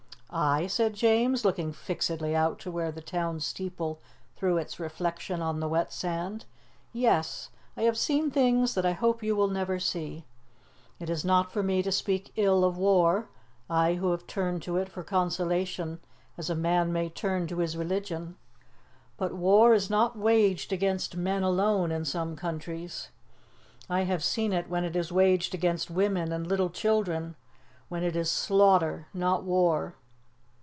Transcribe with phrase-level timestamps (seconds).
[0.33, 3.99] "I?" said James, looking fixedly out to where the town steeple
[4.37, 6.45] threw its reflection on the wet sand
[6.93, 7.49] "yes.
[7.75, 10.23] I have seen things that I hope you will never see.
[11.01, 13.27] It is not for me to speak ill of war,
[13.69, 15.99] I who have turned to it for consolation
[16.37, 18.37] as a man may turn to his religion.
[19.17, 23.09] But war is not waged against men alone in some countries.
[23.89, 27.35] I have seen it when it is waged against women and little children,
[27.89, 29.95] when it is slaughter, not war.